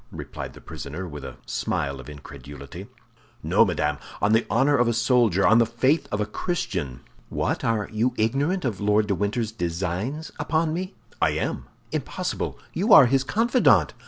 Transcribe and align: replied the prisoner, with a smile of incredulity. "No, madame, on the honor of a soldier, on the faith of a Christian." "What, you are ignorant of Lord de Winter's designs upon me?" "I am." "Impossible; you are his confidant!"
replied 0.09 0.53
the 0.53 0.59
prisoner, 0.61 1.07
with 1.07 1.23
a 1.23 1.37
smile 1.45 1.99
of 1.99 2.09
incredulity. 2.09 2.87
"No, 3.43 3.63
madame, 3.63 3.99
on 4.19 4.33
the 4.33 4.47
honor 4.49 4.75
of 4.75 4.87
a 4.87 4.93
soldier, 4.93 5.45
on 5.45 5.59
the 5.59 5.65
faith 5.67 6.07
of 6.11 6.19
a 6.19 6.25
Christian." 6.25 7.01
"What, 7.29 7.61
you 7.91 8.07
are 8.07 8.15
ignorant 8.17 8.65
of 8.65 8.81
Lord 8.81 9.05
de 9.05 9.13
Winter's 9.13 9.51
designs 9.51 10.31
upon 10.39 10.73
me?" 10.73 10.95
"I 11.21 11.33
am." 11.33 11.65
"Impossible; 11.91 12.57
you 12.73 12.91
are 12.93 13.05
his 13.05 13.23
confidant!" 13.23 13.93